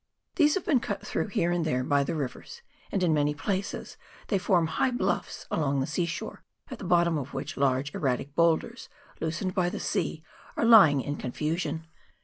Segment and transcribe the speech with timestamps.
[0.35, 3.97] These have been cut through here and there by the rivers, and, in many places,
[4.29, 8.33] they form high bluffs along the sea shore, at the bottom of which large erratic
[8.33, 10.23] boulders, loosened by the sea,
[10.57, 11.85] are lying in confusion.